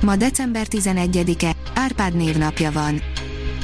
[0.00, 3.02] Ma december 11-e, Árpád névnapja van.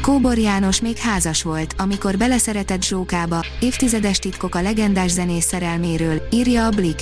[0.02, 6.66] Kóbor János még házas volt, amikor beleszeretett Zsókába, évtizedes titkok a legendás zenész szerelméről, írja
[6.66, 7.00] a Blik.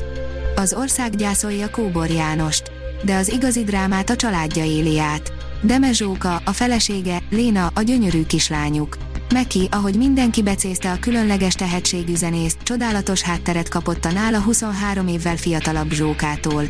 [0.56, 2.70] Az ország gyászolja Kóbor Jánost.
[3.04, 5.32] De az igazi drámát a családja éli át.
[5.62, 8.96] Deme Zsóka, a felesége, Léna, a gyönyörű kislányuk.
[9.32, 15.36] Meki, ahogy mindenki becézte a különleges tehetségű zenészt, csodálatos hátteret kapott a nála 23 évvel
[15.36, 16.64] fiatalabb Zsókától.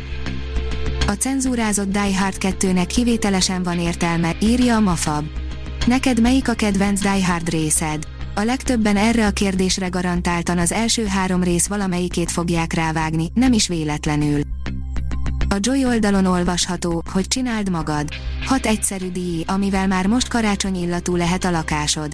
[1.07, 5.25] A cenzúrázott Die Hard 2-nek kivételesen van értelme, írja a Mafab.
[5.87, 8.03] Neked melyik a kedvenc Die Hard részed?
[8.35, 13.67] A legtöbben erre a kérdésre garantáltan az első három rész valamelyikét fogják rávágni, nem is
[13.67, 14.41] véletlenül.
[15.49, 18.09] A Joy oldalon olvasható, hogy csináld magad.
[18.45, 22.11] Hat egyszerű díj, amivel már most karácsony illatú lehet a lakásod.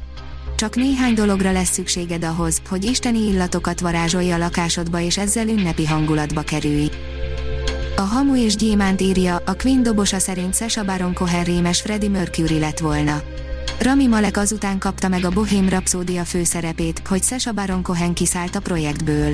[0.56, 5.86] Csak néhány dologra lesz szükséged ahhoz, hogy isteni illatokat varázsolja a lakásodba és ezzel ünnepi
[5.86, 6.90] hangulatba kerülj.
[8.02, 12.60] A Hamu és Gyémánt írja, a Queen dobosa szerint Sasha Baron Cohen rémes Freddie Mercury
[12.60, 13.22] lett volna.
[13.80, 18.60] Rami Malek azután kapta meg a Bohém Rhapsódia főszerepét, hogy Sasha Baron Cohen kiszállt a
[18.60, 19.34] projektből.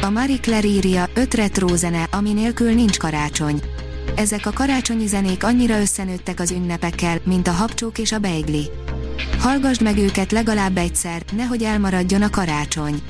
[0.00, 3.60] A Marie Claire írja, öt retro zene, ami nélkül nincs karácsony.
[4.16, 8.70] Ezek a karácsonyi zenék annyira összenőttek az ünnepekkel, mint a habcsók és a beigli.
[9.38, 13.02] Hallgasd meg őket legalább egyszer, nehogy elmaradjon a karácsony.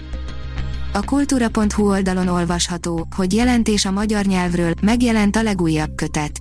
[0.95, 6.39] A kultúra.hu oldalon olvasható, hogy jelentés a magyar nyelvről, megjelent a legújabb kötet.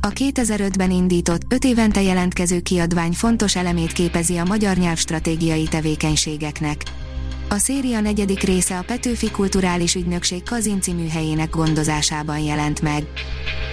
[0.00, 6.82] A 2005-ben indított, 5 évente jelentkező kiadvány fontos elemét képezi a magyar nyelv stratégiai tevékenységeknek.
[7.48, 13.06] A széria negyedik része a Petőfi Kulturális Ügynökség Kazinci műhelyének gondozásában jelent meg.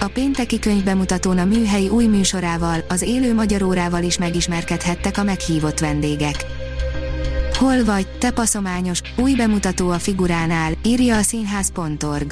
[0.00, 5.78] A pénteki könyvbemutatón a műhely új műsorával, az élő magyar órával is megismerkedhettek a meghívott
[5.78, 6.57] vendégek.
[7.58, 12.30] Hol vagy, te paszományos, új bemutató a figuránál, írja a színház.org.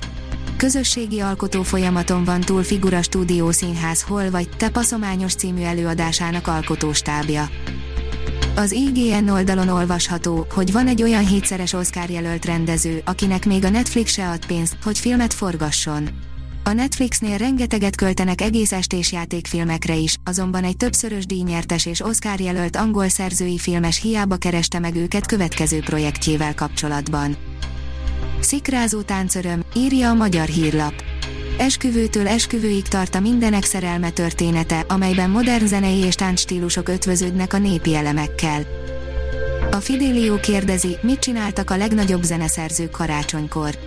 [0.57, 7.49] Közösségi alkotó folyamaton van túl Figura Stúdió Színház Hol vagy, te paszományos című előadásának alkotóstábja.
[8.57, 13.71] Az IGN oldalon olvasható, hogy van egy olyan hétszeres Oscar jelölt rendező, akinek még a
[13.71, 16.09] Netflix se ad pénzt, hogy filmet forgasson.
[16.69, 22.77] A Netflixnél rengeteget költenek egész estés játékfilmekre is, azonban egy többszörös díjnyertes és Oscar jelölt
[22.77, 27.37] angol szerzői filmes hiába kereste meg őket következő projektjével kapcsolatban.
[28.41, 30.94] Szikrázó táncöröm, írja a magyar hírlap.
[31.59, 37.94] Esküvőtől esküvőig tart a mindenek szerelme története, amelyben modern zenei és táncstílusok ötvöződnek a népi
[37.94, 38.62] elemekkel.
[39.71, 43.78] A Fidelio kérdezi, mit csináltak a legnagyobb zeneszerzők karácsonykor.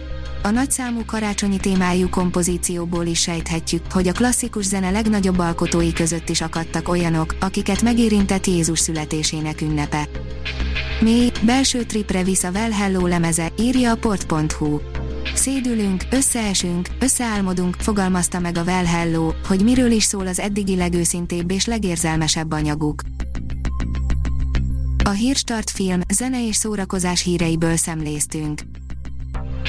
[0.43, 6.41] A nagyszámú karácsonyi témájú kompozícióból is sejthetjük, hogy a klasszikus zene legnagyobb alkotói között is
[6.41, 10.07] akadtak olyanok, akiket megérintett Jézus születésének ünnepe.
[11.01, 14.79] Mély, belső tripre visz a Well Hello lemeze, írja a port.hu.
[15.33, 21.51] Szédülünk, összeesünk, összeálmodunk, fogalmazta meg a Well Hello, hogy miről is szól az eddigi legőszintébb
[21.51, 23.01] és legérzelmesebb anyaguk.
[25.03, 28.61] A Hírstart film, zene és szórakozás híreiből szemléztünk.